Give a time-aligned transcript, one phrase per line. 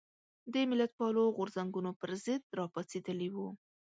[0.53, 3.49] د ملتپالو غورځنګونو پر ضد راپاڅېدلي وو.